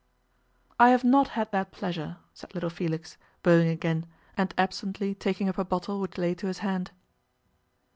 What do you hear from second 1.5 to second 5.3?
that pleasure,' said little Felix, bowing again, and absently